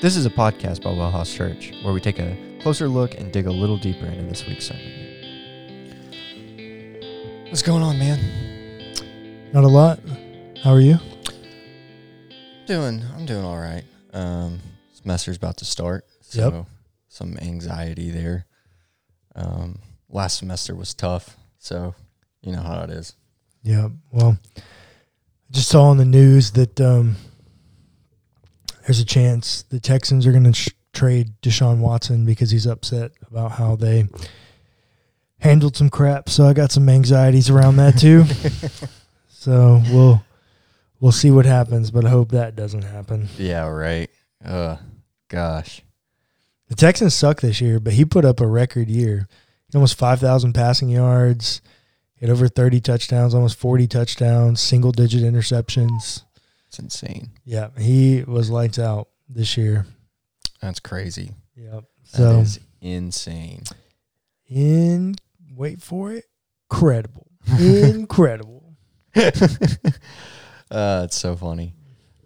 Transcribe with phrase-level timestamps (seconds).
[0.00, 3.46] This is a podcast by Wellhouse Church where we take a closer look and dig
[3.46, 4.92] a little deeper into this week's sermon.
[7.48, 8.20] What's going on, man?
[9.52, 9.98] Not a lot.
[10.62, 10.98] How are you?
[12.66, 13.84] Doing, I'm doing all right.
[14.12, 14.60] Um,
[14.92, 16.66] semester's about to start, so Yep.
[17.08, 18.46] some anxiety there.
[19.36, 21.94] Um, last semester was tough, so
[22.42, 23.14] you know how it is.
[23.62, 23.90] Yeah.
[24.10, 24.62] Well, I
[25.52, 27.16] just saw on the news that um,
[28.84, 33.12] there's a chance the Texans are going to sh- trade Deshaun Watson because he's upset
[33.30, 34.08] about how they
[35.40, 36.28] handled some crap.
[36.28, 38.24] So I got some anxieties around that too.
[39.28, 40.24] so we'll
[41.00, 43.28] we'll see what happens, but I hope that doesn't happen.
[43.36, 44.10] Yeah, right.
[44.44, 44.76] Uh,
[45.28, 45.82] gosh.
[46.68, 49.28] The Texans suck this year, but he put up a record year.
[49.74, 51.60] Almost 5,000 passing yards,
[52.20, 56.22] had over 30 touchdowns, almost 40 touchdowns, single digit interceptions.
[56.68, 57.30] It's insane.
[57.44, 59.86] Yeah, he was lights out this year.
[60.62, 61.32] That's crazy.
[61.56, 61.84] Yep.
[62.12, 63.64] That So is insane.
[64.48, 65.16] in
[65.54, 66.24] wait for it,
[66.68, 67.26] credible,
[67.58, 68.76] incredible.
[69.16, 71.74] uh, it's so funny.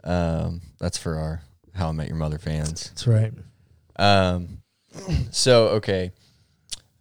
[0.05, 1.43] Um, that's for our
[1.75, 2.89] How I Met Your Mother fans.
[2.89, 3.33] That's right.
[4.01, 4.63] Um,
[5.31, 6.11] so okay,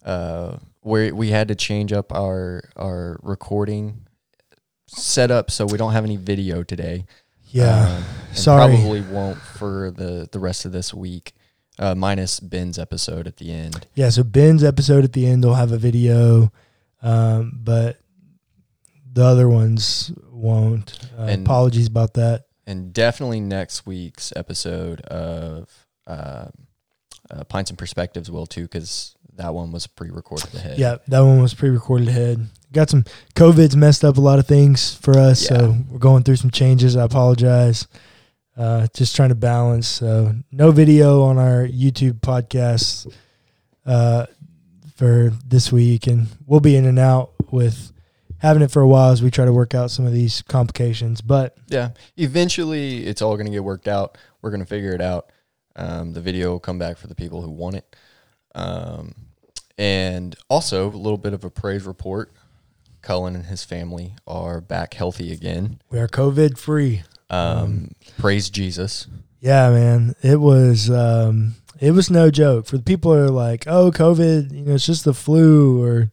[0.06, 4.06] uh, we we had to change up our our recording
[4.88, 7.06] setup, so we don't have any video today.
[7.52, 8.76] Yeah, Um, sorry.
[8.76, 11.34] Probably won't for the the rest of this week,
[11.80, 13.88] uh, minus Ben's episode at the end.
[13.96, 14.10] yeah.
[14.10, 16.52] So Ben's episode at the end will have a video,
[17.02, 17.98] um, but
[19.12, 21.00] the other ones won't.
[21.18, 22.46] Uh, And- apologies about that.
[22.68, 26.50] and definitely next week's episode of uh,
[27.32, 30.78] uh, Pints and Perspectives will too, because that one was pre-recorded ahead.
[30.78, 32.48] Yeah, that one was pre-recorded ahead.
[32.72, 33.06] Got some
[33.36, 36.96] COVID's messed up a lot of things for us, so we're going through some changes.
[36.96, 37.88] I apologize.
[38.58, 39.88] Uh, just trying to balance.
[39.88, 43.12] So no video on our YouTube podcast
[43.86, 44.26] uh,
[44.98, 47.92] for this week, and we'll be in and out with
[48.40, 51.22] having it for a while as we try to work out some of these complications.
[51.22, 51.92] But yeah.
[52.18, 54.18] Eventually, it's all going to get worked out.
[54.42, 55.32] We're going to figure it out.
[55.80, 57.96] Um, the video will come back for the people who want it.
[58.54, 59.16] Um,
[59.78, 62.34] and also a little bit of a praise report.
[63.02, 65.80] Cullen and his family are back healthy again.
[65.90, 67.04] we are COVID free.
[67.30, 69.08] Um, praise Jesus.
[69.40, 70.16] Yeah, man.
[70.22, 72.66] It was um it was no joke.
[72.66, 76.12] For the people who are like, "Oh, COVID, you know, it's just the flu or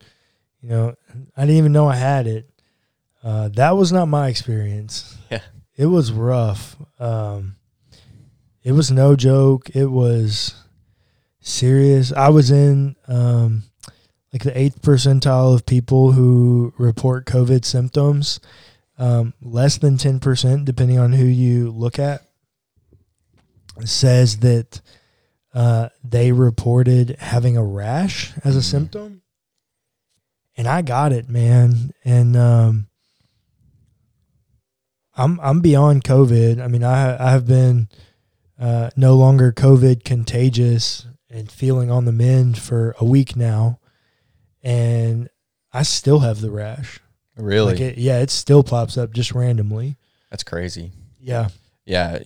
[0.62, 0.94] you know,
[1.37, 2.48] I didn't even know I had it."
[3.25, 5.16] Uh that was not my experience.
[5.31, 5.41] Yeah.
[5.77, 6.77] It was rough.
[7.00, 7.56] Um
[8.66, 9.71] it was no joke.
[9.75, 10.54] It was
[11.41, 12.12] serious.
[12.12, 13.62] I was in um
[14.32, 18.41] like the 8th percentile of people who report COVID symptoms.
[18.99, 22.22] Um, less than 10%, depending on who you look at
[23.84, 24.81] says that
[25.54, 28.71] uh, they reported having a rash as a Mhm.
[28.71, 29.22] symptom,
[30.56, 31.91] and I got it, man.
[32.04, 32.88] And um,
[35.15, 36.60] I'm I'm beyond COVID.
[36.62, 37.88] I mean, I I have been
[38.58, 43.78] uh, no longer COVID contagious and feeling on the mend for a week now,
[44.62, 45.28] and
[45.72, 47.00] I still have the rash.
[47.36, 47.72] Really?
[47.72, 49.96] Like it, yeah, it still pops up just randomly.
[50.30, 50.92] That's crazy.
[51.20, 51.48] Yeah.
[51.84, 52.20] Yeah.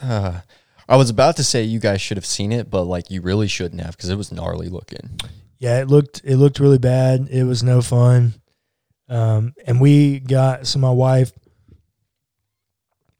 [0.00, 0.40] Uh,
[0.88, 3.48] I was about to say you guys should have seen it, but like you really
[3.48, 5.18] shouldn't have because it was gnarly looking.
[5.58, 7.28] Yeah, it looked it looked really bad.
[7.30, 8.34] It was no fun.
[9.08, 11.32] Um, and we got so my wife,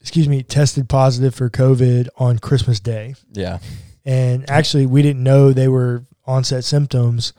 [0.08, 3.58] excuse me, tested positive for COVID on Christmas Day, Yeah.
[4.06, 7.34] and actually we didn't know they were onset symptoms,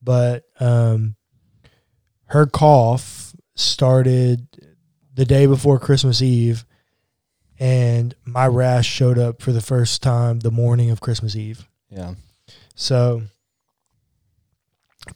[0.00, 1.16] but um,
[2.26, 4.46] her cough started
[5.12, 6.64] the day before Christmas Eve,
[7.58, 11.66] and my rash showed up for the first time the morning of Christmas Eve.
[11.90, 12.14] Yeah.
[12.76, 13.22] So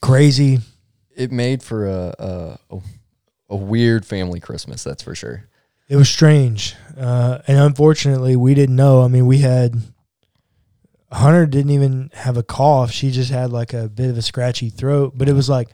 [0.01, 0.59] crazy.
[1.15, 2.79] It made for a a, a,
[3.51, 5.45] a weird family Christmas, that's for sure.
[5.89, 9.03] It was strange, uh, and unfortunately, we didn't know.
[9.03, 9.75] I mean, we had
[11.11, 14.71] Hunter didn't even have a cough; she just had like a bit of a scratchy
[14.71, 15.13] throat.
[15.17, 15.69] But it was like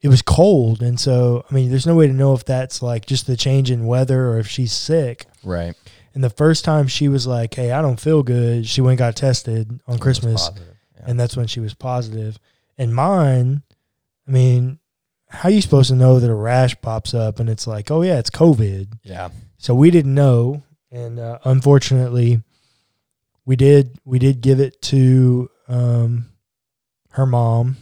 [0.00, 3.06] it was cold, and so I mean, there's no way to know if that's like
[3.06, 5.26] just the change in weather or if she's sick.
[5.44, 5.74] Right.
[6.14, 8.98] And the first time she was like, "Hey, I don't feel good," she went and
[8.98, 11.04] got tested on Christmas, Yeah.
[11.06, 12.38] and that's when she was positive.
[12.76, 13.62] And mine,
[14.26, 14.78] I mean,
[15.32, 18.02] how are you supposed to know that a rash pops up and it's like, oh
[18.02, 18.98] yeah, it's COVID.
[19.02, 19.30] yeah.
[19.58, 22.42] So we didn't know, and uh, unfortunately,
[23.46, 26.26] we did we did give it to um,
[27.10, 27.76] her mom,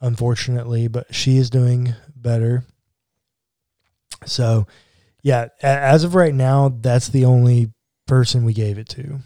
[0.00, 2.64] unfortunately, but she is doing better.
[4.26, 4.66] So,
[5.22, 7.72] yeah, as of right now, that's the only
[8.06, 9.20] person we gave it to,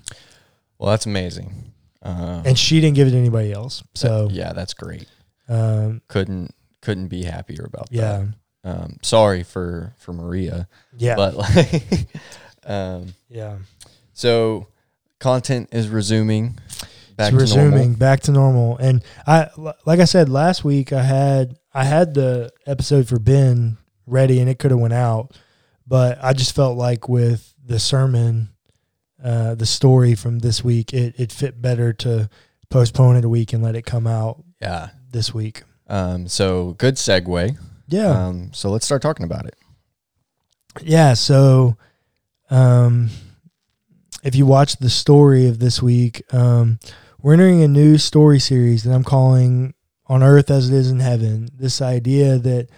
[0.79, 1.73] Well, that's amazing.
[2.03, 3.83] Uh, and she didn't give it to anybody else.
[3.95, 5.07] So, yeah, that's great.
[5.49, 6.55] um, Couldn't
[6.89, 8.25] couldn't be happier about yeah,
[8.65, 8.71] that.
[8.71, 12.09] Um, sorry for for Maria, yeah, but like,
[12.65, 13.59] um, yeah.
[14.15, 14.69] so
[15.19, 16.59] content is resuming.
[17.15, 17.73] Back it's to normal.
[17.73, 18.79] resuming back to normal.
[18.79, 19.51] And I,
[19.85, 23.77] like I said last week, I had I had the episode for Ben
[24.07, 25.37] ready, and it could have went out,
[25.87, 28.49] but I just felt like with the sermon,
[29.23, 32.31] uh, the story from this week, it it fit better to
[32.71, 34.89] postpone it a week and let it come out Yeah.
[35.11, 35.65] this week.
[35.89, 37.57] Um, so good segue.
[37.89, 39.55] Yeah, Um, so let's start talking about it.
[40.83, 41.15] yeah.
[41.15, 41.77] So,
[42.51, 43.09] um,
[44.23, 46.79] if you watch the story of this week, um,
[47.23, 49.73] we're entering a new story series that I'm calling
[50.07, 52.69] "On Earth as It Is in Heaven." This idea that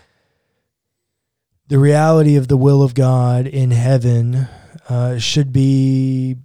[1.66, 4.48] the reality of the will of God in heaven
[4.88, 6.36] uh, should be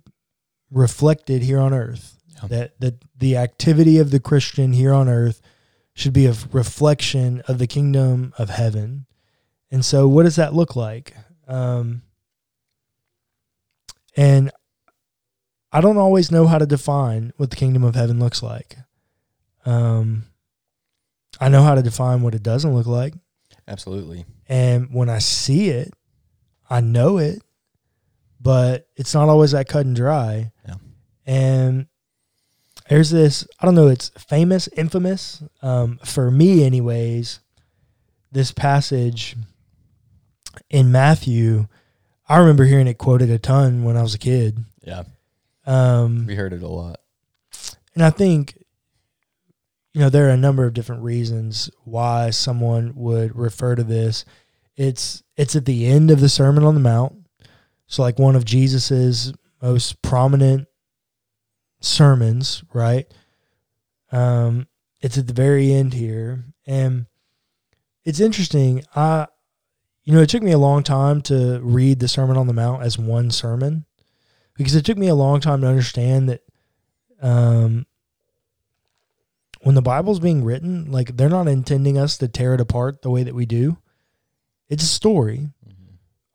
[0.72, 2.18] reflected here on earth.
[2.42, 2.48] Yeah.
[2.48, 5.42] That that the activity of the Christian here on earth
[5.96, 9.06] should be a reflection of the kingdom of heaven.
[9.72, 11.16] And so, what does that look like?
[11.48, 12.04] Um,
[14.16, 14.52] and
[15.72, 18.78] I don't always know how to define what the kingdom of heaven looks like.
[19.66, 20.26] Um,
[21.40, 23.14] I know how to define what it doesn't look like.
[23.68, 24.26] Absolutely.
[24.48, 25.94] And when I see it,
[26.70, 27.42] I know it,
[28.40, 30.52] but it's not always that cut and dry.
[30.68, 30.76] Yeah.
[31.26, 31.88] And
[32.90, 37.40] there's this, I don't know, it's famous, infamous, um, for me, anyways,
[38.32, 39.36] this passage
[40.70, 41.68] in Matthew.
[42.28, 44.64] I remember hearing it quoted a ton when I was a kid.
[44.84, 45.04] Yeah.
[45.66, 47.00] Um, We heard it a lot.
[47.96, 48.58] and I think,
[49.94, 54.26] you know, there are a number of different reasons why someone would refer to this.
[54.76, 57.16] It's it's at the end of the Sermon on the Mount,
[57.88, 60.68] so like one of Jesus's most prominent
[61.86, 63.06] sermons, right?
[64.12, 64.68] Um,
[65.02, 67.06] it's at the very end here, and
[68.04, 68.84] it's interesting.
[68.96, 69.28] I,
[70.04, 72.84] you know, it took me a long time to read the Sermon on the Mount
[72.84, 73.86] as one sermon,
[74.56, 76.42] because it took me a long time to understand that
[77.22, 77.86] um,
[79.62, 83.10] when the Bible's being written, like they're not intending us to tear it apart the
[83.10, 83.78] way that we do.
[84.70, 85.50] It's a story.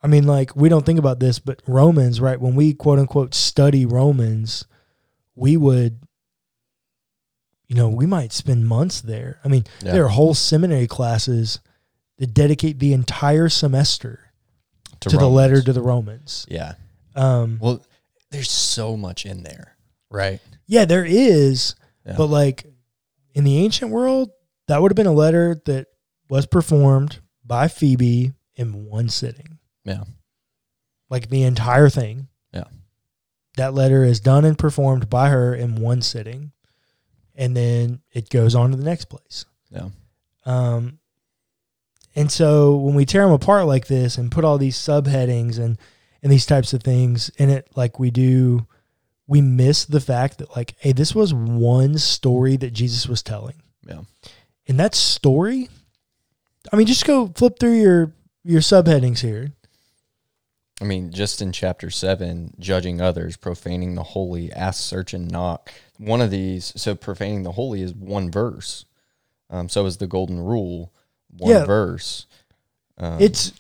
[0.02, 2.40] I mean, like we don't think about this, but Romans, right?
[2.40, 4.64] When we quote unquote study Romans,
[5.34, 6.00] we would,
[7.68, 9.38] you know, we might spend months there.
[9.44, 9.92] I mean, Yeah.
[9.92, 11.60] there are whole seminary classes
[12.18, 14.32] that dedicate the entire semester
[15.00, 16.44] to, the letter to the Romans.
[16.48, 16.74] Yeah.
[17.14, 17.84] Um, Well,
[18.30, 19.76] there's so much in there,
[20.10, 20.40] right?
[20.66, 21.74] yeah, there is,
[22.04, 22.16] Yeah.
[22.16, 22.66] but like
[23.34, 24.30] in the ancient world,
[24.66, 25.86] that would have been a letter that
[26.28, 29.58] was performed by Phoebe in one sitting.
[29.84, 30.04] Yeah.
[31.08, 32.28] Like the entire thing.
[33.56, 36.52] That letter is done and performed by her in one sitting.
[37.34, 39.44] And then it goes on to the next place.
[39.70, 39.88] Yeah.
[40.44, 40.98] Um,
[42.14, 45.78] and so when we tear them apart like this and put all these subheadings and
[46.22, 48.66] and these types of things in it, like we do,
[49.26, 53.62] we miss the fact that like, hey, this was one story that Jesus was telling,
[53.86, 54.02] Yeah.
[54.68, 55.70] and that story.
[56.70, 58.12] I mean, just go flip through your
[58.44, 59.52] your subheadings here.
[60.80, 65.70] I mean, just in chapter seven, judging others, profaning the holy, ask, search, and knock.
[65.98, 68.86] One of these, so profaning the holy is one verse.
[69.50, 70.92] Um, so is the golden rule,
[71.36, 71.64] one Yeah.
[71.66, 72.26] verse.
[72.96, 73.52] Um, It's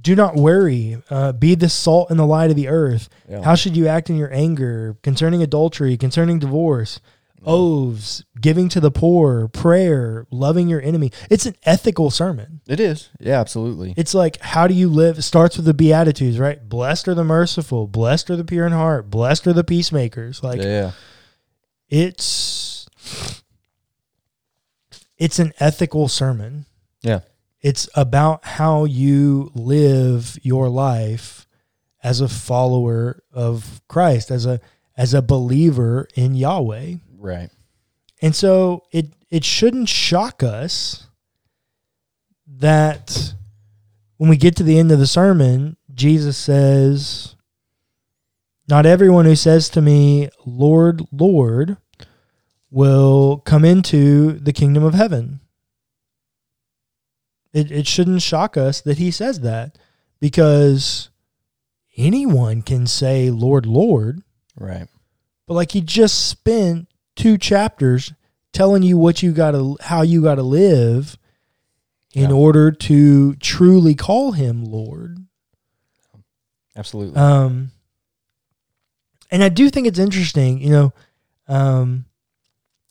[0.00, 1.02] do not worry.
[1.10, 3.08] Uh, be the salt and the light of the earth.
[3.28, 3.42] yeah.
[3.42, 6.98] How should you act in your anger concerning adultery, concerning divorce,
[7.44, 11.12] oaths, giving to the poor, prayer, loving your enemy?
[11.30, 12.60] It's an ethical sermon.
[12.66, 13.10] it is.
[13.18, 13.94] Yeah, absolutely.
[13.96, 15.18] It's like how do you live?
[15.18, 16.66] It starts with the beatitudes, right?
[16.68, 20.42] Blessed are the merciful, blessed are the pure in heart, blessed are the peacemakers.
[20.42, 20.92] Like yeah.
[21.88, 22.88] it's
[25.16, 26.66] it's an ethical sermon.
[27.02, 27.20] Yeah.
[27.60, 31.46] It's about how you live your life
[32.02, 34.60] as a follower of Christ, as a
[34.96, 36.94] as a believer in Yahweh.
[37.20, 37.50] Right.
[38.22, 41.06] And so it it shouldn't shock us
[42.46, 43.34] that
[44.16, 47.36] when we get to the end of the sermon, Jesus says,
[48.68, 51.76] Not everyone who says to me, Lord, Lord,
[52.70, 55.40] will come into the kingdom of heaven.
[57.52, 59.78] It, it shouldn't shock us that he says that
[60.20, 61.10] because
[61.96, 64.22] anyone can say, Lord, Lord,
[64.56, 64.86] Right.
[65.46, 66.88] but like he just spent
[67.20, 68.12] two chapters
[68.52, 71.16] telling you what you got to how you got to live
[72.14, 72.36] in Yeah.
[72.36, 75.18] order to truly call him Lord.
[76.76, 77.16] Absolutely.
[77.16, 77.70] Um,
[79.30, 80.92] and I do think it's interesting, you know,
[81.46, 82.06] um,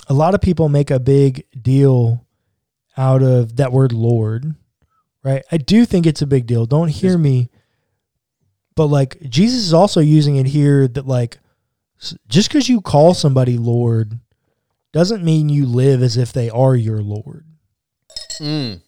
[0.07, 2.25] a lot of people make a big deal
[2.97, 4.55] out of that word Lord,
[5.23, 5.43] right?
[5.51, 6.65] I do think it's a big deal.
[6.65, 7.49] Don't hear me,
[8.75, 11.39] but like Jesus is also using it here that like
[12.27, 14.19] just because you call somebody Lord
[14.91, 17.45] doesn't mean you live as if they are your Lord.
[18.39, 18.81] Mm.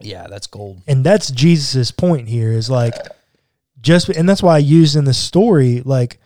[0.00, 0.82] Yeah, that's gold.
[0.86, 2.94] and that's Jesus's point here is like
[3.80, 6.18] just and that's why I used in the story like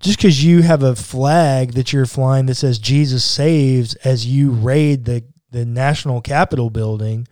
[0.00, 4.50] just because you have a flag that you're flying that says Jesus saves as you
[4.50, 7.26] raid the the national capitol building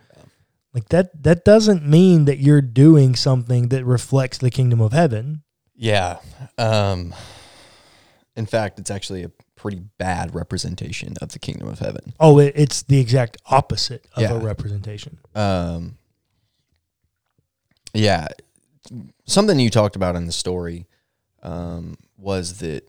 [0.72, 5.42] like that that doesn't mean that you're doing something that reflects the kingdom of heaven
[5.76, 6.18] Yeah.
[6.56, 7.14] Um,
[8.36, 12.12] in fact, it's actually a pretty bad representation of the kingdom of heaven.
[12.20, 14.32] oh it, it's the exact opposite of Yeah.
[14.32, 15.96] a representation Um,
[17.92, 18.26] yeah,
[19.24, 20.86] something you talked about in the story
[21.42, 22.88] um, was that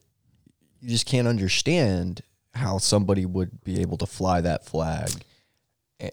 [0.81, 2.21] you just can't understand
[2.53, 5.09] how somebody would be able to fly that flag,
[5.99, 6.09] eh,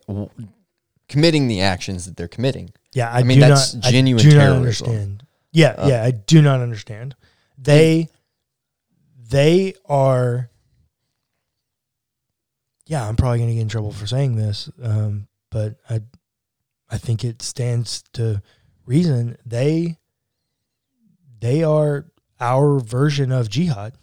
[1.08, 2.70] committing the actions that they're committing.
[2.92, 5.26] Yeah, I, I mean, do that's not, genuine I do not understand.
[5.52, 7.14] Yeah, Uh, yeah, I do not understand.
[7.58, 8.08] They,
[9.32, 10.48] they are.
[12.86, 16.00] Yeah, I'm probably going to get in trouble for saying this, um, but I,
[16.90, 18.42] I think it stands to
[18.84, 19.36] reason.
[19.46, 19.96] They,
[21.40, 22.06] they are
[22.40, 23.94] our version of jihad.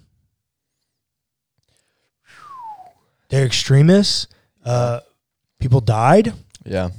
[3.30, 4.28] They're extremists.
[4.66, 5.02] Uh,
[5.60, 6.34] people died.
[6.66, 6.90] Yeah,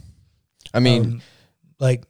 [0.73, 1.23] I mean, Um,
[1.81, 2.05] like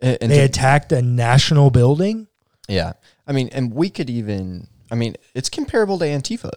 [0.00, 2.26] they to- attacked a national building.
[2.68, 2.92] yeah,
[3.26, 6.50] I mean, and we could even, I mean, it's comparable to Antifa,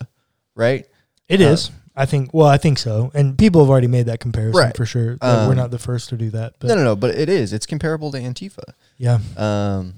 [0.55, 0.85] right?
[1.29, 1.71] It Uh, is.
[1.95, 2.33] I think.
[2.33, 3.09] Well, I think so.
[3.13, 4.75] And people have already made that comparison Right.
[4.75, 5.17] for sure.
[5.21, 7.29] Uh, we're Um, not the first to do that, but no, no, no, but it
[7.29, 7.53] is.
[7.53, 8.73] It's comparable to Antifa.
[8.97, 9.93] yeah, Um,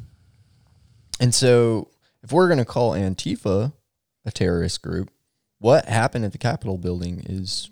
[1.20, 1.90] and so
[2.22, 3.74] if we're going to call Antifa
[4.26, 5.10] a terrorist group,
[5.58, 7.72] what happened at the Capitol building is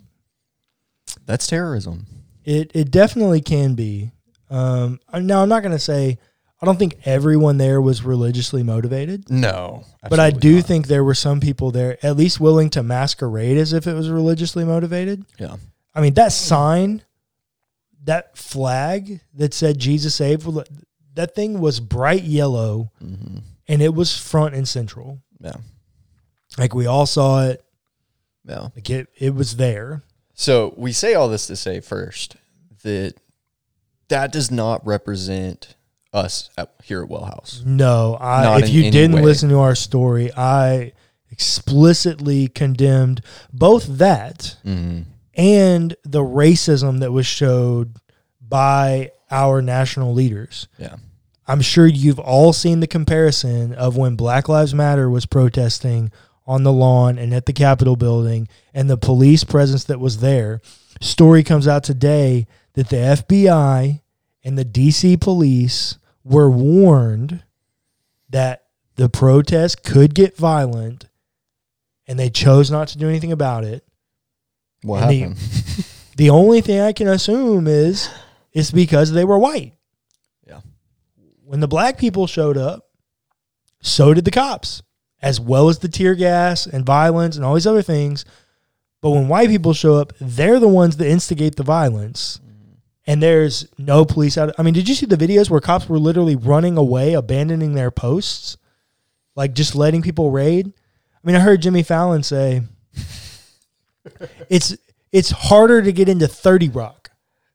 [1.27, 2.07] that's terrorism.
[2.43, 4.11] it it definitely can be.
[4.49, 6.17] Um, now I'm not going to say
[6.65, 10.65] I don't think everyone there was religiously motivated, No, but I do not.
[10.65, 14.09] think there were some people there at least willing to masquerade as if it was
[14.09, 15.25] religiously motivated.
[15.39, 15.55] Yeah.
[15.93, 17.03] I mean that sign,
[18.03, 20.47] that flag that said Jesus saved,
[21.13, 25.19] that thing was bright yellow hmm and it was front and central.
[25.39, 25.55] Yeah.
[26.55, 27.63] Like we all saw it.
[28.47, 28.67] Yeah.
[28.75, 30.03] Like it, it was there.
[30.35, 32.35] So we say all this to say first
[32.83, 33.15] that
[34.09, 35.75] that does not represent
[36.15, 37.63] us at, here at WellHouse.
[37.65, 38.59] No, I.
[38.61, 39.21] If you didn't way.
[39.23, 40.93] listen to our story, I
[41.31, 43.21] explicitly condemned
[43.53, 45.01] both that Mm-hmm.
[45.35, 47.95] and the racism that was showed
[48.41, 50.67] by our national leaders.
[50.77, 50.95] Yeah.
[51.47, 56.11] I'm sure you've all seen the comparison of when Black Lives Matter was protesting
[56.47, 60.61] on the lawn and at the Capitol building and the police presence that was there.
[61.01, 64.01] Story comes out today that the FBI
[64.43, 67.43] and the DC police were warned
[68.29, 68.63] that
[68.95, 71.05] the protest could get violent
[72.07, 73.85] and they chose not to do anything about it.
[74.81, 75.39] What And the- happened?
[76.17, 78.09] The only thing I can assume is
[78.53, 79.73] it's because they were white.
[80.47, 80.61] Yeah.
[81.43, 82.87] When the black people showed up,
[83.81, 84.81] so did the cops,
[85.21, 88.23] as well as the tear gas and violence and all these other things.
[89.01, 92.39] But when white people show up, they're the ones that instigate the violence.
[93.07, 94.55] And there's no police out.
[94.57, 97.91] I mean, did you see the videos where cops were literally running away, abandoning their
[97.91, 98.57] posts,
[99.35, 100.67] like just letting people raid?
[100.67, 102.63] I mean, I heard Jimmy Fallon say
[104.49, 104.75] it's
[105.11, 107.11] it's harder to get into 30 Rock,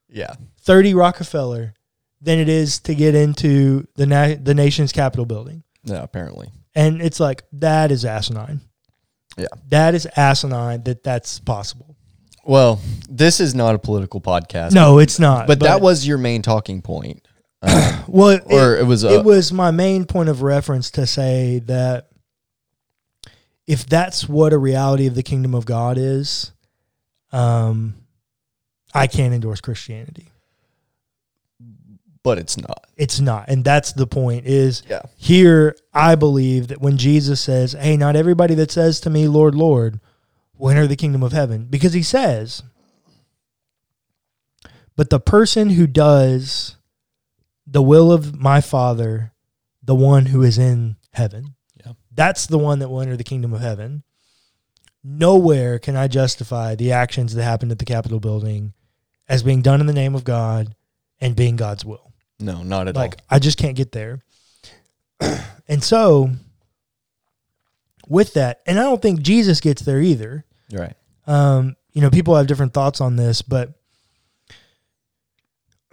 [0.09, 0.35] yeah.
[0.63, 1.75] 30 Rockefeller,
[2.21, 5.63] than it is to get into the na- the nation's Capitol building.
[5.85, 6.49] Yeah, apparently.
[6.75, 8.61] And it's like that is asinine.
[9.37, 9.47] Yeah.
[9.69, 11.97] That is asinine that that's possible.
[12.45, 14.73] Well, this is not a political podcast.
[14.73, 15.47] No, it's not.
[15.47, 17.27] but, that was your main talking point.
[17.63, 21.07] Uh, well, it, or it was a, it was my main point of reference to
[21.07, 22.09] say that
[23.67, 26.53] if that's what a reality of the kingdom of God is,
[27.33, 27.97] um,
[28.95, 30.31] I can't endorse Christianity.
[32.23, 32.87] but it's not.
[32.97, 34.47] It's not, and that's the point.
[34.47, 35.03] Is Yeah.
[35.17, 39.55] here I believe that when Jesus says, "Hey, not everybody that says to me, Lord,
[39.55, 40.01] Lord,
[40.61, 42.63] will enter the kingdom of heaven," because He says,
[44.97, 46.77] "But the person who does
[47.67, 49.33] the will of my Father,
[49.83, 51.93] the one who is in heaven, Yeah.
[52.13, 54.03] that's the one that will enter the kingdom of heaven."
[55.03, 58.75] nowhere can I justify the actions that happened at the Capitol building
[59.29, 60.75] as being done in the name of God
[61.21, 62.13] and being God's will.
[62.39, 63.03] No, not at all.
[63.03, 64.21] Like I just can't get there.
[65.69, 66.31] and so
[68.09, 70.45] with that, and I don't think Jesus gets there either.
[70.73, 70.95] Right.
[71.27, 73.73] Um, you know, people have different thoughts on this, but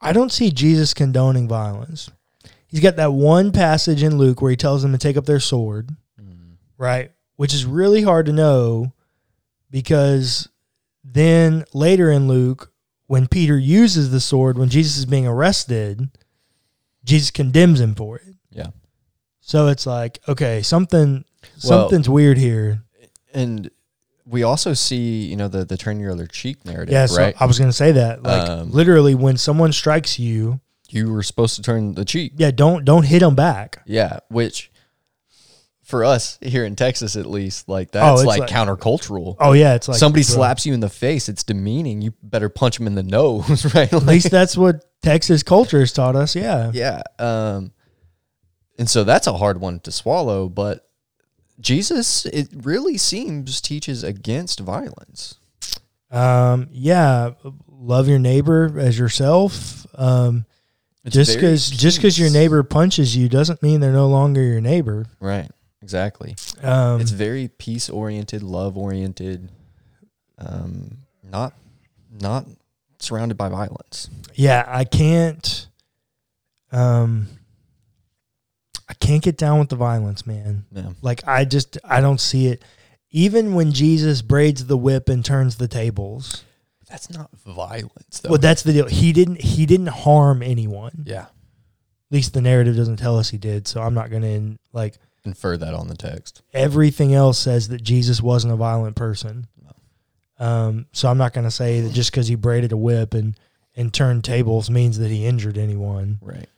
[0.00, 2.10] I don't see Jesus condoning violence.
[2.66, 5.40] He's got that one passage in Luke where he tells them to take up their
[5.40, 6.56] sword, Mm.
[6.78, 7.12] right?
[7.36, 8.92] Which is really hard to know
[9.70, 10.48] because
[11.04, 12.72] then later in Luke,
[13.06, 16.08] when Peter uses the sword when Jesus is being arrested,
[17.04, 18.34] Jesus condemns him for it.
[18.50, 18.68] Yeah.
[19.40, 21.24] So it's like, okay, something
[21.64, 22.82] Well- something's weird here.
[23.34, 23.70] And
[24.26, 27.34] we also see, you know, the the turn your other cheek narrative, Yeah, so right?
[27.40, 28.22] I was going to say that.
[28.22, 32.34] Like Um, literally when someone strikes you, you were supposed to turn the cheek.
[32.36, 33.82] yeah, don't don't hit them back.
[33.86, 34.70] Yeah, which
[35.82, 39.36] for us here in Texas at least, like that's Oh, like, like- countercultural.
[39.40, 42.00] Oh yeah, it's like Somebody bro, slaps you in the face, it's demeaning.
[42.02, 43.92] You better punch him in the nose, right?
[43.92, 46.36] At least that's what Texas culture has taught us.
[46.36, 46.70] Yeah.
[46.74, 47.02] yeah.
[47.18, 47.72] Um
[48.78, 50.86] and so that's a hard one to swallow, but
[51.62, 55.36] Jesus it really seems teaches against violence.
[56.10, 57.30] Um, yeah,
[57.68, 59.86] love your neighbor as yourself.
[59.94, 60.44] Um,
[61.04, 64.60] It's just because just because your neighbor punches you doesn't mean they're no longer your
[64.60, 65.06] neighbor.
[65.20, 65.50] Right.
[65.80, 66.36] Exactly.
[66.62, 69.50] Um, it's very peace oriented, love oriented,
[70.38, 71.54] um, not
[72.20, 72.46] not
[73.00, 74.08] surrounded by violence.
[74.34, 75.66] yeah, I can't.
[76.70, 77.26] Um,
[79.12, 80.64] can't get down with the violence, man.
[80.72, 80.90] Yeah.
[81.02, 82.62] Like I just I don't see it.
[83.10, 86.44] Even when Jesus braids the whip and turns the tables,
[86.88, 88.30] That's not violence though.
[88.30, 88.88] well, that's the deal.
[88.88, 91.04] He didn't he didn't harm anyone.
[91.06, 91.26] yeah.
[91.26, 93.66] At least the narrative doesn't tell us he did.
[93.68, 96.42] So I'm not gonna like Infer that on the text.
[96.52, 99.46] everything else says that Jesus wasn't a violent person.
[100.38, 103.38] Um, so I'm not going to say that just because he braided a whip and
[103.76, 106.18] and turned tables means that he injured anyone.
[106.20, 106.48] Right.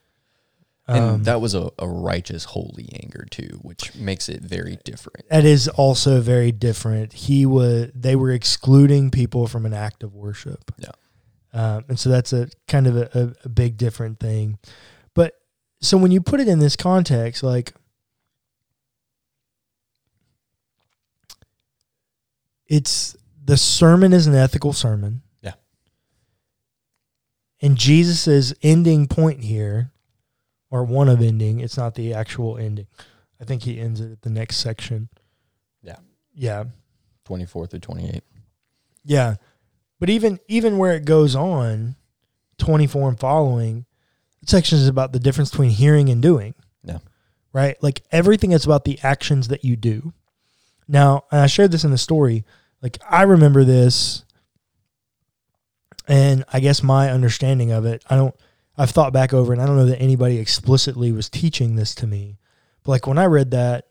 [0.87, 5.27] And Um, that was a, a righteous, holy anger too, which makes it very different.
[5.31, 7.15] that is also very different.
[7.15, 10.73] He was they were excluding people from an act of worship.
[10.79, 10.91] Yeah.
[11.55, 14.59] Um, and so that's a kind of a, a, a big different thing.
[15.15, 15.35] But
[15.81, 17.73] so when you put it in this context, like
[22.67, 25.23] it's the sermon is an ethical sermon.
[25.43, 25.55] Yeah.
[27.61, 29.93] And Jesus' ending point here,
[30.75, 32.89] or one of ending, it's not the actual ending.
[33.41, 35.09] I think he ends it at the next section.
[35.85, 35.99] Yeah.
[36.35, 36.65] Yeah.
[37.27, 38.25] 24 through 28.
[39.05, 39.37] Yeah.
[40.01, 41.95] But even even where it goes on,
[42.59, 43.87] 24 and following,
[44.41, 46.57] the section is about the difference between hearing and doing.
[46.83, 46.99] Yeah.
[47.53, 47.81] Right?
[47.81, 50.13] Like everything is about the actions that you do.
[50.89, 52.45] Now, and I shared this in the story.
[52.83, 54.25] Like I remember this
[56.09, 58.35] and I guess my understanding of it, I don't
[58.77, 62.07] I've thought back over and I don't know that anybody explicitly was teaching this to
[62.07, 62.39] me.
[62.83, 63.87] But like when I read that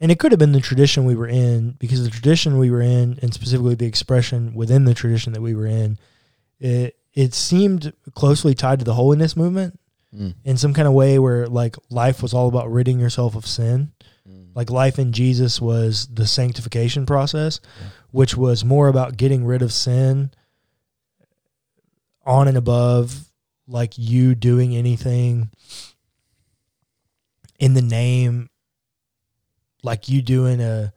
[0.00, 2.80] and it could have been the tradition we were in because the tradition we were
[2.80, 5.98] in and specifically the expression within the tradition that we were in
[6.60, 9.78] it it seemed closely tied to the holiness movement
[10.16, 10.34] Mm.
[10.42, 13.92] in some kind of way where like life was all about ridding yourself of sin
[14.26, 14.46] Mm.
[14.54, 17.88] like life in Jesus was the sanctification process Yeah.
[18.10, 20.30] which was more about getting rid of sin
[22.24, 23.26] on and above
[23.68, 25.50] like you doing anything
[27.60, 28.48] in the name
[29.82, 30.92] like you doing a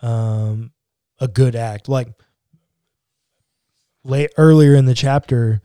[0.00, 0.72] um
[1.18, 1.88] a good act.
[1.88, 2.08] Like
[4.04, 5.60] late earlier in the chapter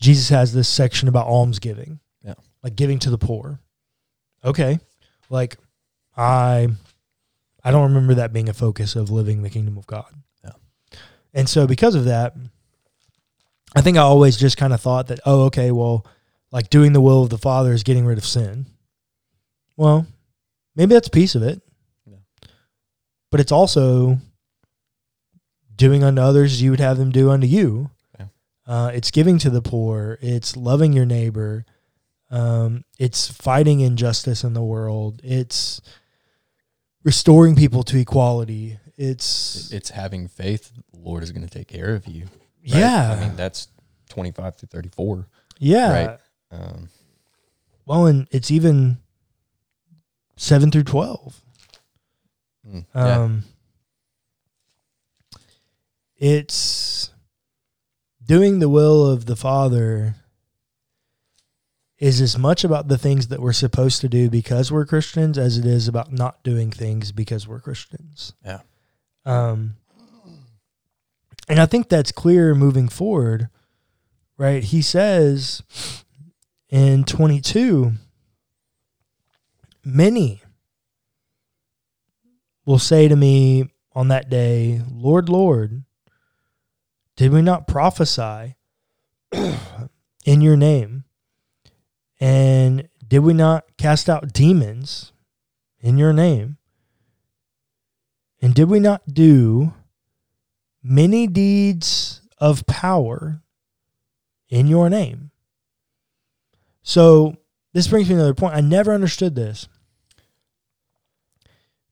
[0.00, 2.00] jesus has this section about almsgiving.
[2.24, 2.34] Yeah.
[2.62, 3.60] like giving to the poor.
[4.44, 4.78] Okay.
[5.30, 5.56] Like
[6.16, 6.68] i
[7.64, 10.12] i don't remember that being a focus of living the kingdom of god.
[10.44, 10.50] Yeah.
[11.32, 12.34] and so because of that
[13.74, 16.06] i think i always just kind of thought that oh okay well
[16.52, 18.66] like doing the will of the father is getting rid of sin.
[19.76, 20.06] Well
[20.76, 21.62] maybe that's a piece of it.
[22.06, 22.18] Yeah.
[23.30, 24.18] but it's also
[25.74, 27.90] doing unto others as you would have them do unto you.
[28.18, 28.26] Yeah.
[28.66, 30.18] uh, it's giving to the poor.
[30.20, 31.64] It's loving your neighbor.
[32.30, 35.20] Um, it's fighting injustice in the world.
[35.24, 35.80] It's
[37.02, 38.78] restoring people to equality.
[38.96, 42.26] It's It's having faith the Lord is going to take care of you.
[42.62, 42.78] Right?
[42.80, 43.68] yeah I mean, that's
[44.10, 45.26] 25 through 34.
[45.58, 46.18] yeah right.
[46.50, 46.88] Um,
[47.86, 48.98] well and it's even
[50.36, 51.42] 7 through 12
[52.68, 53.18] mm, yeah.
[53.18, 53.44] Um,
[56.16, 57.10] it's
[58.24, 60.14] doing the will of the Father
[61.98, 65.56] is as much about the things that we're supposed to do because we're Christians as
[65.56, 68.32] it is about not doing things because we're Christians.
[68.44, 68.60] Yeah.
[69.24, 69.76] Um,
[71.52, 73.50] and I think that's clear moving forward,
[74.38, 74.64] right?
[74.64, 75.62] He says
[76.70, 77.92] in 22,
[79.84, 80.40] many
[82.64, 85.84] will say to me on that day, Lord, Lord,
[87.16, 88.56] did we not prophesy
[90.24, 91.04] in your name?
[92.18, 95.12] And did we not cast out demons
[95.80, 96.56] in your name?
[98.40, 99.74] And did we not do
[100.82, 103.42] many deeds of power
[104.48, 105.30] in your name?
[106.82, 107.36] So,
[107.72, 108.54] this brings me to another point.
[108.54, 109.68] I never understood this.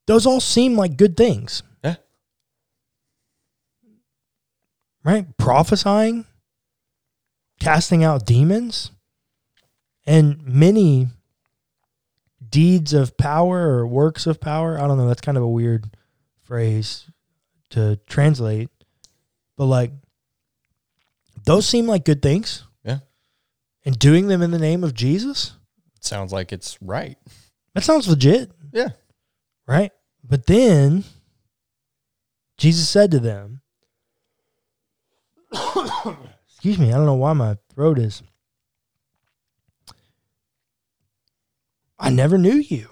[0.06, 1.62] Those all seem like good things.
[1.84, 1.96] Yeah.
[5.04, 5.26] Right?
[5.38, 6.26] Prophesying,
[7.60, 8.90] casting out demons,
[10.04, 11.06] and many
[12.50, 14.78] deeds of power or works of power.
[14.78, 15.06] I don't know.
[15.06, 15.88] That's kind of a weird
[16.42, 17.08] phrase
[17.70, 18.70] to translate.
[19.60, 19.92] But like,
[21.44, 22.64] those seem like good things.
[22.82, 23.00] Yeah.
[23.84, 25.52] And doing them in the name of Jesus,
[26.00, 27.18] Sounds like it's right.
[27.74, 28.50] that sounds legit.
[28.72, 28.88] Yeah.
[29.66, 29.92] right?
[30.24, 31.04] But then
[32.56, 33.60] Jesus said to them,
[35.52, 38.22] Excuse me, I don't know why my throat is.
[41.98, 42.88] I never knew you.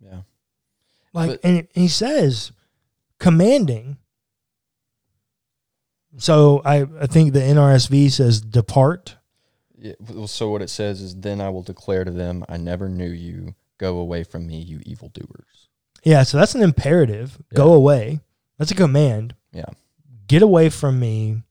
[0.00, 0.22] Yeah.
[1.12, 2.52] Like, But- and he says,
[3.18, 3.98] commanding.
[6.18, 9.16] So I, I think the NRSV says depart.
[9.78, 9.94] Yeah.
[10.10, 13.10] well, So what it says is, then I will declare to them, I never knew
[13.10, 13.54] you.
[13.78, 15.68] Go away from me, you evildoers.
[16.04, 17.40] Yeah, so that's an imperative.
[17.54, 18.20] Go away.
[18.58, 19.34] That's a command.
[19.52, 19.66] Yeah.
[20.28, 21.42] Get away from me.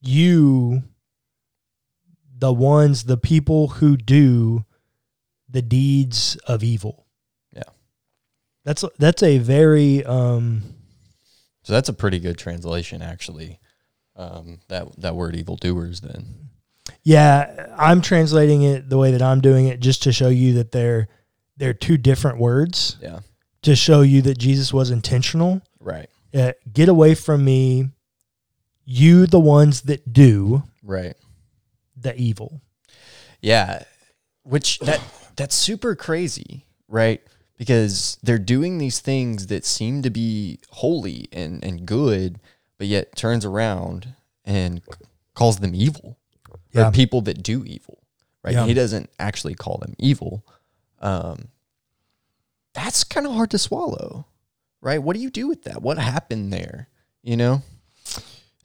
[0.00, 0.82] You,
[2.36, 4.64] the ones, the people who do
[5.48, 7.06] the deeds of evil.
[7.52, 7.62] Yeah.
[8.64, 10.62] That's that's a very um
[11.62, 13.58] So that's a pretty good translation, actually.
[14.16, 16.00] Um, that that word evildoers.
[16.00, 16.50] Then.
[17.02, 20.72] yeah, I'm translating it the way that I'm doing it just to show you that
[20.72, 21.08] they're
[21.56, 23.20] they're two different words Yeah.
[23.62, 25.62] to show you that Jesus was intentional.
[25.80, 26.08] Right.
[26.34, 27.90] Uh, get away from me,
[28.84, 31.14] you the ones that do Right.
[31.96, 32.60] the evil.
[33.40, 33.84] Yeah,
[34.42, 35.00] which that
[35.36, 37.22] that's super crazy, right?
[37.58, 42.40] Because they're doing these things that seem to be holy and and good,
[42.78, 44.82] but yet turns around and
[45.34, 46.18] calls them evil.
[46.72, 46.88] Yeah.
[46.88, 47.98] Or people that do evil,
[48.42, 48.54] right?
[48.54, 48.66] Yeah.
[48.66, 50.44] He doesn't actually call them evil.
[51.00, 51.48] Um,
[52.72, 54.26] that's kind of hard to swallow,
[54.80, 55.02] right?
[55.02, 55.82] What do you do with that?
[55.82, 56.88] What happened there?
[57.22, 57.62] You know?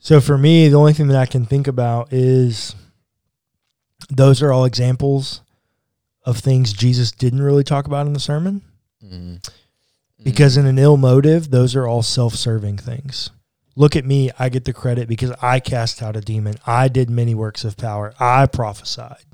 [0.00, 2.74] So for me, the only thing that I can think about is
[4.08, 5.42] those are all examples
[6.24, 8.62] of things Jesus didn't really talk about in the sermon.
[9.04, 9.48] Mm.
[10.22, 13.30] Because in an ill motive, those are all self serving things.
[13.76, 16.56] Look at me, I get the credit because I cast out a demon.
[16.66, 18.12] I did many works of power.
[18.18, 19.24] I prophesied.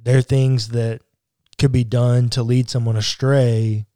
[0.00, 1.00] They're things that
[1.58, 3.86] could be done to lead someone astray.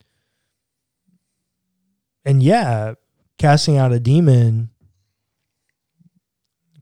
[2.24, 2.94] And yeah,
[3.38, 4.70] casting out a demon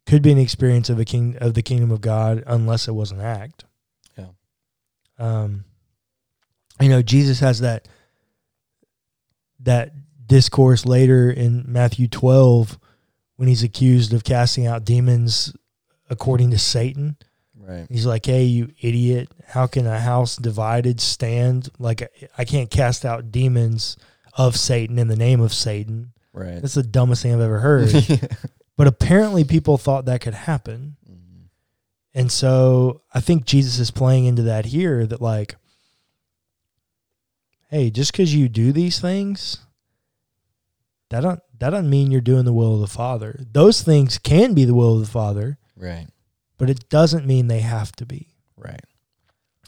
[0.07, 3.11] could be an experience of a king of the kingdom of God unless it was
[3.11, 3.65] an act.
[4.17, 4.29] Yeah.
[5.19, 5.65] Um
[6.81, 7.87] you know, Jesus has that
[9.61, 9.93] that
[10.27, 12.79] discourse later in Matthew 12
[13.37, 15.55] when he's accused of casting out demons
[16.11, 17.17] according to Satan.
[17.59, 17.87] right.
[17.91, 19.29] He's like, "Hey, you idiot!
[19.47, 21.69] How can a house divided stand?
[21.79, 23.97] Like, I can't cast out demons
[24.37, 26.13] of Satan in the name of Satan.
[26.33, 26.61] Right.
[26.61, 27.93] That's the dumbest thing I've ever heard."
[28.77, 31.49] but apparently, people thought that could happen, Mhm.
[32.15, 35.07] and so I think Jesus is playing into that here.
[35.07, 35.57] That like,
[37.75, 39.59] hey, just because you do these things,
[41.11, 43.41] that don't that doesn't mean you're doing the will of the Father.
[43.53, 46.07] Those things can be the will of the Father, Right.
[46.59, 48.29] but it doesn't mean they have to be.
[48.57, 48.85] Right.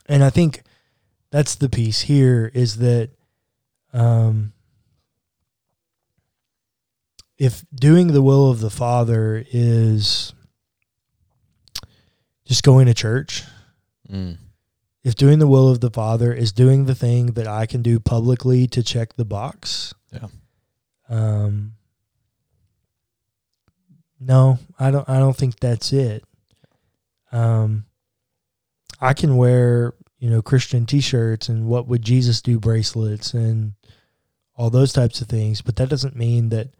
[0.08, 0.62] and I think
[1.30, 3.10] that's the piece here is that
[3.92, 4.52] um,
[7.38, 10.32] if doing the will of the Father is
[12.46, 13.42] just going to church,
[14.10, 14.38] Mm.
[15.06, 18.00] If doing the will of the Father is doing the thing that I can do
[18.00, 20.26] publicly to check the box, Yeah.
[21.08, 21.74] um,
[24.18, 25.08] no, I don't.
[25.08, 26.24] I don't think that's it.
[27.30, 27.84] Um,
[29.00, 33.74] I can wear you know Christian T-shirts and what would Jesus do bracelets and
[34.56, 36.70] all those types of things, but that doesn't mean that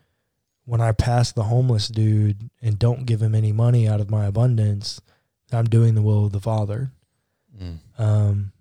[0.65, 4.25] when I pass the homeless dude and don't give him any money out of my
[4.25, 5.01] abundance,
[5.53, 6.91] I'm doing the will of the Father.
[7.61, 7.79] Mm.
[7.99, 8.53] Um,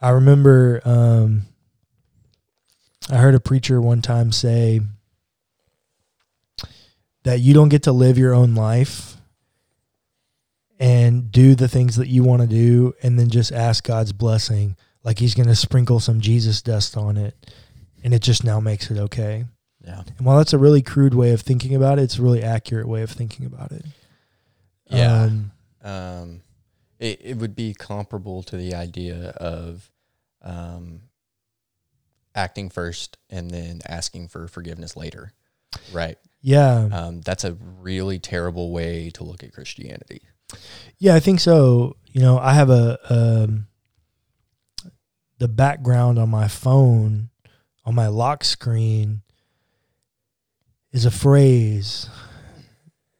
[0.00, 1.46] I remember um,
[3.10, 4.80] I heard a preacher one time say
[7.24, 9.16] that you don't get to live your own life
[10.78, 14.76] and do the things that you want to do and then just ask God's blessing
[15.04, 17.34] like he's going to sprinkle some Jesus dust on it
[18.02, 19.44] and it just now makes it okay.
[19.84, 20.02] Yeah.
[20.16, 22.88] And while that's a really crude way of thinking about it, it's a really accurate
[22.88, 23.84] way of thinking about it.
[24.90, 25.22] Yeah.
[25.22, 26.42] Um, Um,
[26.98, 29.90] it, it would be comparable to the idea of
[30.42, 31.02] um,
[32.34, 35.32] acting first and then asking for forgiveness later.
[35.92, 36.18] Right.
[36.42, 36.88] yeah.
[36.92, 40.22] Um, that's a really terrible way to look at Christianity.
[40.98, 41.96] Yeah, I think so.
[42.06, 43.66] You know, I have a um,
[45.38, 47.30] the background on my phone
[47.84, 49.22] on my lock screen
[50.92, 52.08] is a phrase.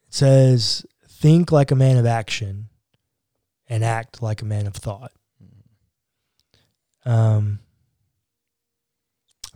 [0.09, 0.85] It says,
[1.21, 2.69] "Think like a man of action,
[3.69, 5.13] and act like a man of thought."
[7.05, 7.61] Um,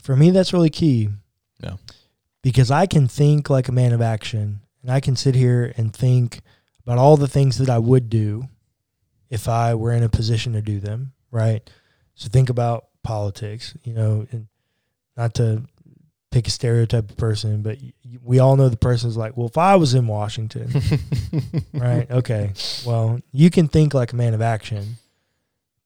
[0.00, 1.08] for me, that's really key.
[1.60, 1.76] Yeah.
[2.42, 5.94] because I can think like a man of action, and I can sit here and
[5.94, 6.40] think
[6.82, 8.48] about all the things that I would do
[9.30, 11.68] if I were in a position to do them, right?
[12.14, 14.48] So think about politics, you know, and
[15.16, 15.62] not to
[16.34, 17.78] pick a stereotype of person, but
[18.24, 20.68] we all know the person's like, well, if I was in Washington,
[21.72, 22.10] right?
[22.10, 22.52] Okay.
[22.84, 24.96] Well, you can think like a man of action,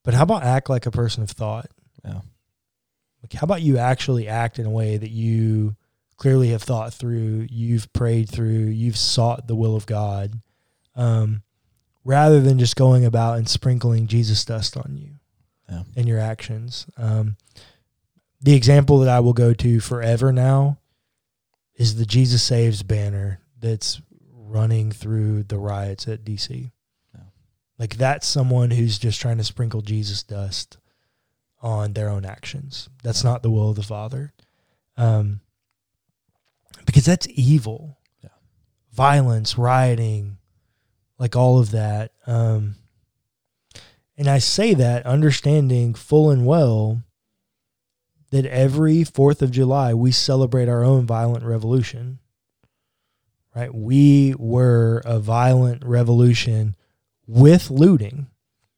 [0.03, 1.67] but how about act like a person of thought?
[2.03, 2.21] Yeah.
[3.21, 5.75] Like, how about you actually act in a way that you
[6.17, 10.33] clearly have thought through, you've prayed through, you've sought the will of God,
[10.95, 11.43] um,
[12.03, 15.11] rather than just going about and sprinkling Jesus dust on you
[15.69, 15.83] Yeah.
[15.95, 16.87] in your actions.
[16.97, 17.37] Um,
[18.41, 20.77] the example that I will go to forever now
[21.75, 24.01] is the Jesus Saves banner that's
[24.33, 26.71] running through the riots at DC.
[27.79, 30.77] Like that's someone who's just trying to sprinkle Jesus dust
[31.61, 32.89] on their own actions.
[33.03, 34.33] That's not the will of the Father.
[34.97, 35.39] Um,
[36.85, 37.97] because that's evil.
[38.21, 38.29] Yeah.
[38.91, 40.37] Violence, rioting,
[41.17, 42.11] like all of that.
[42.27, 42.75] Um,
[44.17, 47.01] and I say that understanding full and well
[48.31, 52.19] that every 4th of July we celebrate our own violent revolution.
[53.55, 53.73] Right?
[53.73, 56.75] We were a violent revolution
[57.27, 58.27] with looting.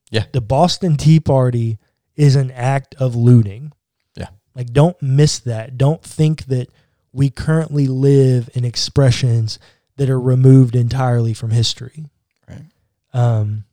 [0.09, 0.25] Yeah.
[0.31, 1.77] The Boston Tea Party
[2.15, 3.71] is an act of looting.
[4.15, 4.29] Yeah.
[4.55, 5.77] Like don't miss that.
[5.77, 6.69] Don't think that
[7.11, 9.59] we currently live in expressions
[9.97, 12.05] that are removed entirely from history.
[12.47, 12.65] Right.
[13.13, 13.65] Um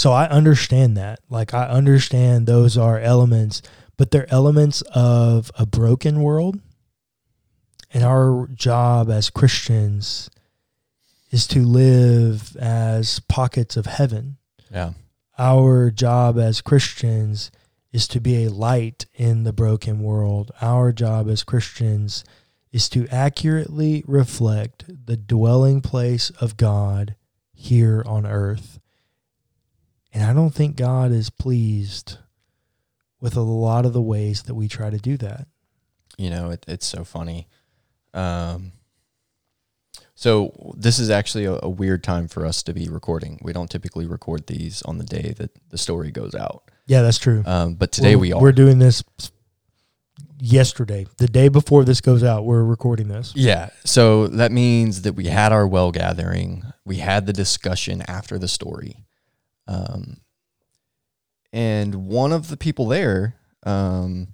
[0.00, 1.20] so I understand that.
[1.28, 3.60] Like I understand those are elements,
[3.98, 6.58] but they're elements of a broken world.
[7.92, 10.30] And our job as Christians
[11.30, 14.38] is to live as pockets of heaven.
[14.70, 14.92] Yeah.
[15.38, 17.50] Our job as Christians
[17.92, 20.50] is to be a light in the broken world.
[20.62, 22.24] Our job as Christians
[22.72, 27.16] is to accurately reflect the dwelling place of God
[27.52, 28.79] here on earth.
[30.12, 32.18] And I don't think God is pleased
[33.20, 35.46] with a lot of the ways that we try to do that.
[36.18, 37.48] You know, it, it's so funny.
[38.12, 38.72] Um,
[40.14, 43.38] so this is actually a, a weird time for us to be recording.
[43.42, 46.64] We don't typically record these on the day that the story goes out.
[46.86, 47.42] Yeah, that's true.
[47.46, 48.42] Um, but today We're- we are.
[48.42, 49.02] We're doing this
[50.40, 51.06] yesterday.
[51.18, 53.32] The day before this goes out, we're recording this.
[53.36, 53.70] Yeah.
[53.84, 56.64] So that means that we had our well gathering.
[56.84, 59.04] We had the discussion after the story.
[59.70, 60.16] Um,
[61.52, 64.28] and one of the people there, um,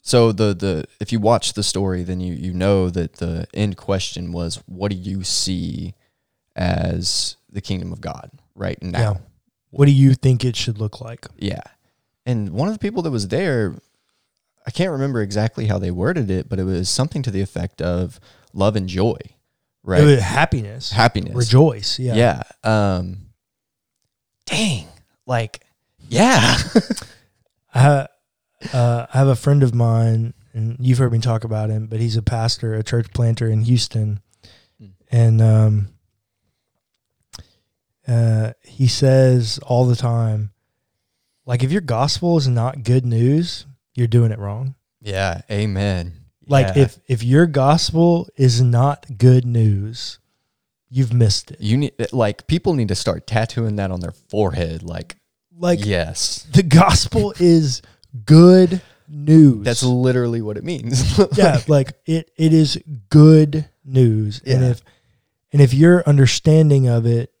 [0.00, 3.76] so the, the, if you watch the story, then you, you know that the end
[3.76, 5.94] question was, what do you see
[6.56, 8.98] as the kingdom of God right now?
[8.98, 9.14] Yeah.
[9.70, 11.26] What do you think it should look like?
[11.36, 11.62] Yeah.
[12.26, 13.74] And one of the people that was there,
[14.66, 17.80] I can't remember exactly how they worded it, but it was something to the effect
[17.80, 18.20] of
[18.52, 19.18] love and joy,
[19.82, 20.18] right?
[20.18, 21.34] Happiness, Happiness.
[21.34, 21.98] rejoice.
[21.98, 22.14] Yeah.
[22.14, 22.42] Yeah.
[22.64, 23.29] Um,
[24.50, 24.86] dang.
[25.26, 25.60] Like,
[26.08, 26.56] yeah.
[27.74, 28.06] I,
[28.72, 32.00] uh, I have a friend of mine, and you've heard me talk about him, but
[32.00, 34.20] he's a pastor, a church planter in Houston.
[34.78, 34.86] Hmm.
[35.10, 35.88] And um,
[38.06, 40.50] uh, he says all the time,
[41.46, 44.74] like, if your gospel is not good news, you're doing it wrong.
[45.00, 45.42] yeah.
[45.50, 46.12] Amen.
[46.46, 46.82] Like, Yeah.
[46.82, 50.18] if, if your gospel is not good news,
[50.90, 51.60] you've missed it.
[51.60, 54.82] you need, like, people need to start tattooing that on their forehead.
[54.82, 55.16] Like,
[55.56, 56.46] Like, yes.
[56.52, 57.80] the gospel is
[58.24, 59.64] good news.
[59.64, 61.18] That's literally what it means.
[61.36, 64.40] yeah, like it it is good news.
[64.46, 64.82] And if
[65.52, 67.32] and if your understanding of it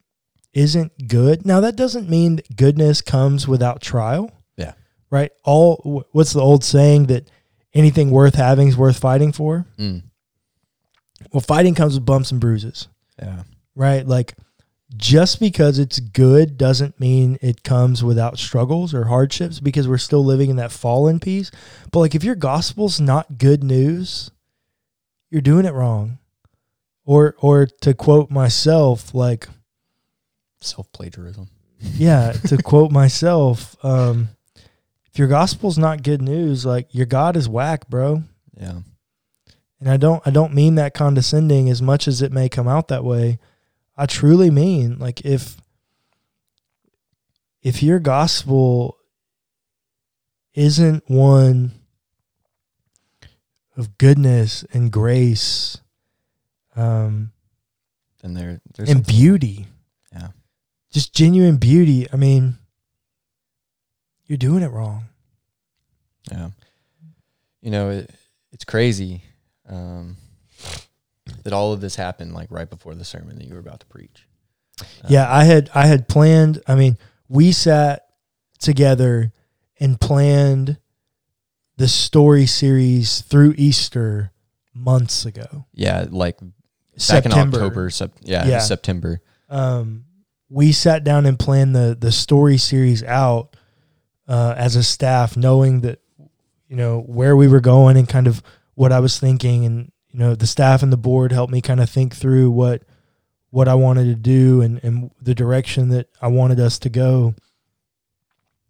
[0.52, 4.30] isn't good, now that doesn't mean that goodness comes without trial.
[4.56, 4.72] Yeah.
[5.10, 5.30] Right?
[5.44, 7.30] All what's the old saying that
[7.72, 9.64] anything worth having is worth fighting for?
[9.78, 10.02] Mm.
[11.32, 12.88] Well, fighting comes with bumps and bruises.
[13.20, 13.42] Yeah.
[13.74, 14.06] right?
[14.06, 14.34] Like
[14.96, 20.24] just because it's good doesn't mean it comes without struggles or hardships because we're still
[20.24, 21.50] living in that fallen piece.
[21.92, 24.30] But like if your gospel's not good news,
[25.30, 26.18] you're doing it wrong.
[27.04, 29.48] Or or to quote myself, like
[30.60, 31.48] Self plagiarism.
[31.78, 34.28] yeah, to quote myself, um,
[35.06, 38.22] if your gospel's not good news, like your God is whack, bro.
[38.60, 38.80] Yeah.
[39.80, 42.88] And I don't I don't mean that condescending as much as it may come out
[42.88, 43.38] that way.
[43.96, 45.56] I truly mean like if
[47.62, 48.98] if your gospel
[50.54, 51.72] isn't one
[53.76, 55.78] of goodness and grace
[56.76, 57.32] um
[58.22, 59.66] Then there there's and beauty,
[60.12, 60.28] Yeah.
[60.92, 62.58] just genuine beauty, I mean
[64.26, 65.06] you're doing it wrong.
[66.30, 66.50] Yeah.
[67.62, 68.10] You know, it,
[68.52, 69.22] it's crazy
[69.70, 70.16] um,
[71.44, 73.86] that all of this happened like right before the sermon that you were about to
[73.86, 74.26] preach.
[74.80, 76.60] Um, Yeah, I had I had planned.
[76.66, 78.06] I mean, we sat
[78.58, 79.32] together
[79.78, 80.78] and planned
[81.76, 84.32] the story series through Easter
[84.74, 85.66] months ago.
[85.72, 86.50] Yeah, like back
[86.96, 87.58] September.
[87.58, 88.58] in October, sep- yeah, Yeah.
[88.58, 89.20] September.
[89.48, 90.04] Um,
[90.50, 93.56] we sat down and planned the the story series out
[94.28, 96.00] uh, as a staff, knowing that
[96.68, 98.42] you know where we were going and kind of
[98.80, 101.80] what I was thinking, and you know the staff and the board helped me kind
[101.80, 102.82] of think through what
[103.50, 107.34] what I wanted to do and and the direction that I wanted us to go.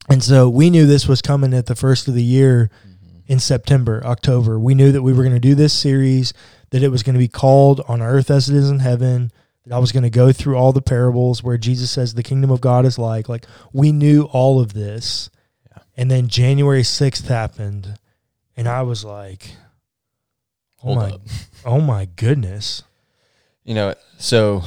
[0.09, 3.33] And so we knew this was coming at the first of the year mm-hmm.
[3.33, 4.59] in September, October.
[4.59, 6.35] We knew that we were going to do this series,
[6.70, 9.31] that it was going to be called On Earth as It Is in Heaven,
[9.64, 12.51] that I was going to go through all the parables where Jesus says the kingdom
[12.51, 13.29] of God is like.
[13.29, 15.31] Like we knew all of this.
[15.70, 15.83] Yeah.
[15.96, 17.96] And then January 6th happened,
[18.57, 19.53] and I was like,
[20.85, 21.21] oh my, up.
[21.64, 22.83] oh my goodness.
[23.64, 24.62] You know, so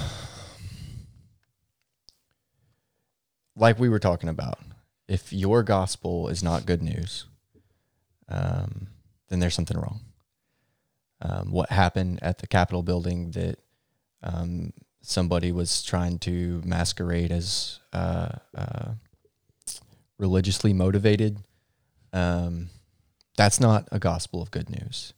[3.56, 4.60] like we were talking about,
[5.08, 7.26] if your gospel is not good news,
[8.30, 8.88] um,
[9.30, 10.02] then there's something wrong.
[11.22, 13.60] Um, what happened at the Capitol building that
[14.22, 18.92] um, somebody was trying to masquerade as uh, uh,
[20.18, 21.40] religiously motivated,
[22.12, 22.70] um,
[23.38, 25.14] that's not a gospel of good news.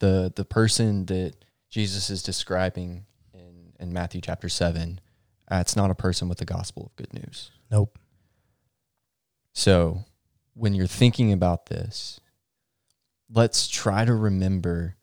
[0.00, 1.34] The the person that
[1.70, 5.00] Jesus is describing in, in Matthew chapter 7,
[5.50, 7.50] uh, it's not a person with the gospel of good news.
[7.70, 7.98] Nope.
[9.52, 10.04] So
[10.54, 12.20] when you're thinking about this,
[13.30, 14.96] let's try to remember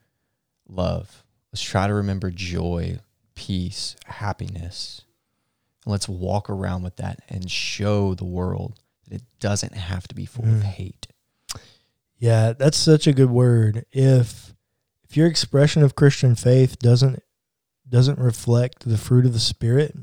[0.68, 1.24] love.
[1.52, 3.00] Let's try to remember joy,
[3.36, 5.02] peace, happiness.
[5.86, 10.16] And let's walk around with that and show the world that it doesn't have to
[10.16, 10.64] be full of Mm.
[10.64, 11.08] hate.
[12.18, 13.86] Yeah, that's such a good word.
[13.92, 14.55] If
[15.16, 17.24] if your expression of Christian faith doesn't
[17.88, 19.96] doesn't reflect the fruit of the spirit,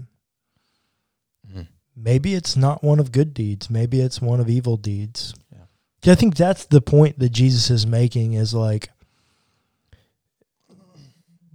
[1.46, 1.66] Mhm.
[1.94, 3.68] maybe it's not one of good deeds.
[3.68, 5.34] Maybe it's one of evil deeds.
[5.52, 6.12] Yeah.
[6.12, 8.90] I think that's the point that Jesus is making is like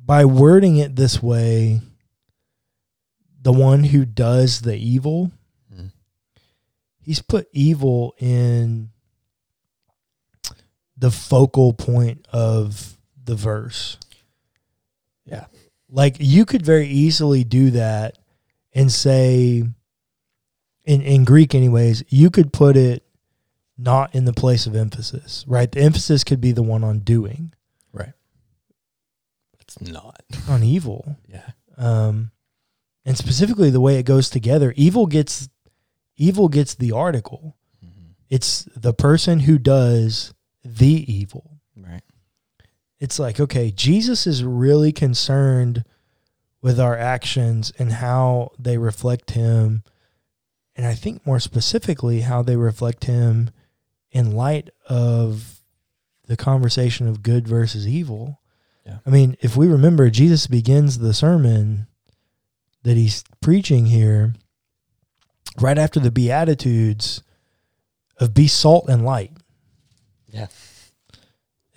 [0.05, 1.81] by wording it this way,
[3.41, 5.31] the one who does the evil,
[5.73, 5.91] Mhm.
[6.99, 8.91] he's put evil in
[10.95, 12.96] the focal point of
[13.27, 13.97] the verse.
[15.25, 15.45] Yeah.
[15.89, 18.17] Like you could very easily do that
[18.73, 19.63] and say
[20.85, 23.03] in in Greek anyways, you could put it
[23.77, 25.71] not in the place of emphasis, right?
[25.71, 27.53] The emphasis could be the one on doing,
[27.93, 28.13] Right.
[29.61, 30.23] It's not.
[30.49, 31.17] on evil.
[31.27, 31.51] Yeah.
[31.77, 32.31] Um
[33.05, 35.47] and specifically the way it goes together, evil gets
[36.17, 37.55] evil gets the article.
[37.85, 38.15] Mhm.
[38.29, 40.33] It's the person who does
[40.65, 41.59] the evil.
[41.77, 42.01] Right.
[42.99, 45.83] It's like okay jesus is really concerned
[46.61, 49.83] with our actions and how they reflect him
[50.75, 53.49] and i think more specifically how they reflect him
[54.11, 55.61] in light of
[56.25, 58.39] the conversation of good versus evil
[58.85, 58.97] Yeah.
[59.05, 61.87] i mean if we remember jesus begins the sermon
[62.83, 64.33] that he's preaching here
[65.59, 67.21] right after the beatitudes
[68.19, 69.31] of be salt and light
[70.29, 70.47] Yeah.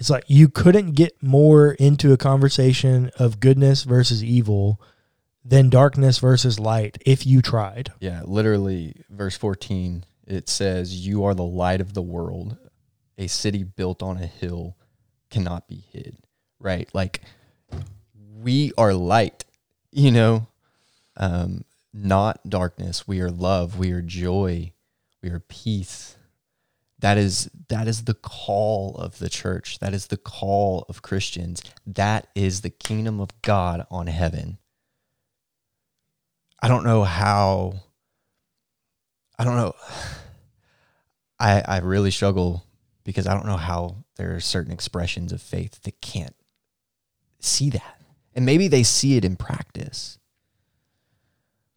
[0.01, 4.81] It's like you couldn't get more into a conversation of goodness versus evil
[5.45, 7.93] than darkness versus light if you tried.
[8.01, 12.57] Yeah, literally, verse 14, it says, You are the light of the world.
[13.19, 14.75] A city built on a hill
[15.29, 16.17] cannot be hid.
[16.59, 16.89] Right?
[16.95, 17.21] Like,
[18.39, 19.45] we are light,
[19.93, 20.47] you know,
[21.19, 23.07] um, not darkness.
[23.07, 23.79] We are love.
[23.79, 24.73] We are joy.
[25.23, 26.17] We are peace.
[27.01, 29.79] That is that is the call of the church.
[29.79, 31.63] That is the call of Christians.
[31.87, 34.59] That is the kingdom of God on heaven.
[36.63, 37.81] I don't know how
[39.39, 39.75] I don't know
[41.41, 42.65] I I really struggle
[43.05, 46.37] because I don't know how there are certain expressions of faith that can't
[47.41, 48.03] see that.
[48.35, 50.19] And maybe they see it in practice.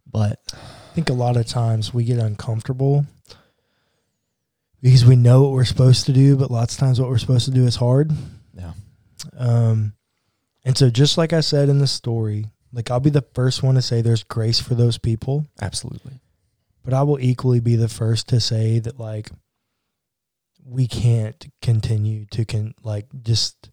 [0.05, 3.05] But I think a lot of times we get uncomfortable
[4.83, 7.45] because we know what we're supposed to do, but lots of times what we're supposed
[7.45, 8.11] to do is hard.
[8.53, 8.73] yeah.
[9.37, 9.93] Um,
[10.65, 13.75] and so, just like I said in the story, like I'll be the first one
[13.75, 16.19] to say there's grace for those people, Absolutely.
[16.83, 19.29] but I will equally be the first to say that like
[20.65, 23.69] we can't continue to can like just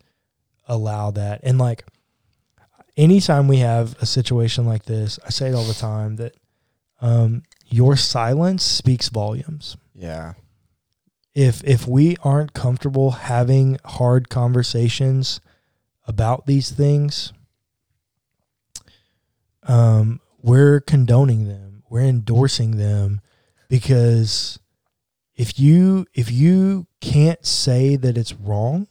[0.69, 1.41] allow that.
[1.43, 1.85] And like
[2.97, 6.37] anytime we have a situation like this, I say it all the time that
[7.01, 9.77] um, your silence speaks volumes.
[9.95, 10.35] Yeah.
[11.35, 15.41] If if we aren't comfortable having hard conversations
[16.07, 17.33] about these things
[19.64, 23.20] um we're condoning them we're endorsing them
[23.68, 24.59] because
[25.35, 28.87] if you if you can't say that it's wrong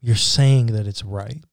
[0.00, 1.44] you're saying that it's right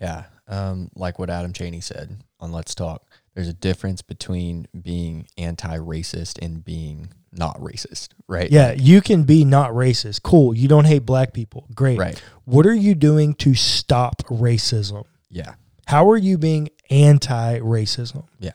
[0.00, 0.24] Yeah.
[0.48, 3.04] Um, like what Adam Cheney said on Let's Talk,
[3.34, 8.50] there's a difference between being anti racist and being not racist, right?
[8.50, 12.22] yeah you can be not racist cool you don't hate black people great Right.
[12.44, 15.54] what are you doing to stop racism Yeah.
[15.86, 18.24] How are you being anti racism?
[18.38, 18.52] Yeah.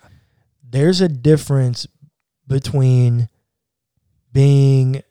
[0.64, 1.86] There's a difference
[2.48, 3.30] between
[4.32, 5.04] being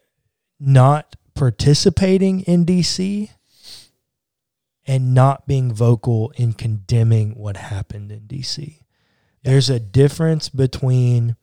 [0.58, 3.28] not participating in DC
[4.86, 8.80] and not being vocal in condemning what happened in DC.
[9.42, 11.36] There's a difference between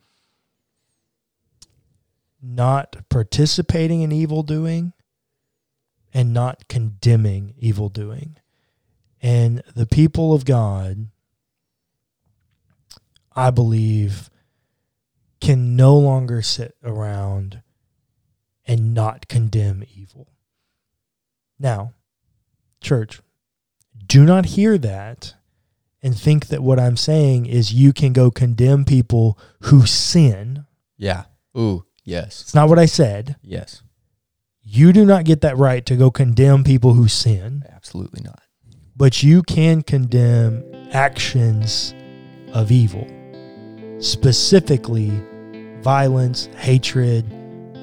[2.44, 4.94] not participating in evil doing
[6.14, 8.36] and not condemning evil doing.
[9.22, 11.08] And the people of God,
[13.36, 14.30] I believe,
[15.40, 17.62] can no longer sit around
[18.66, 20.28] and not condemn evil.
[21.58, 21.94] Now,
[22.82, 23.22] church,
[24.06, 25.36] do not hear that
[26.02, 30.66] and think that what I'm saying is you can go condemn people who sin.
[30.98, 31.24] Yeah.
[31.58, 32.42] Ooh, yes.
[32.42, 33.36] It's not what I said.
[33.42, 33.82] Yes.
[34.62, 37.64] You do not get that right to go condemn people who sin.
[37.70, 38.40] Absolutely not.
[38.96, 41.96] but you can condemn actions
[42.54, 43.08] of evil,
[44.00, 45.12] specifically
[45.82, 47.26] violence, hatred,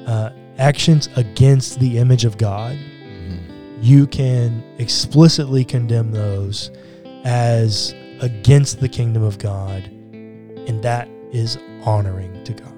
[0.07, 2.77] uh, actions against the image of God.
[2.77, 3.39] Mhm.
[3.81, 6.71] You can explicitly condemn those
[7.25, 9.83] as against the kingdom of God,
[10.67, 12.70] and that is honoring to God.